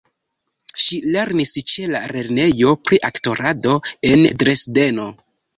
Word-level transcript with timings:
Ŝi 0.83 0.97
lernis 1.15 1.51
ĉe 1.71 1.85
la 1.91 2.01
lernejo 2.17 2.73
pri 2.89 3.01
aktorado 3.11 3.77
en 4.15 4.29
Dresdeno. 4.45 5.11